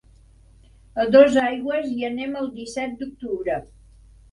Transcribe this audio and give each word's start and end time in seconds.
A 1.03 1.05
Dosaigües 1.15 1.87
hi 1.93 2.09
anem 2.11 2.35
el 2.41 2.51
disset 2.59 2.99
d'octubre. 3.05 3.63